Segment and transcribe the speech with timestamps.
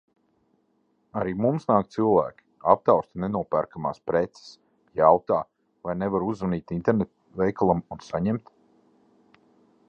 [1.21, 2.41] Arī mums nāk cilvēki,
[2.73, 4.49] aptausta "nenopērkamās" preces,
[5.03, 5.39] jautā,
[5.89, 8.53] vai nevar uzzvanīt internetveikalam un saņemt.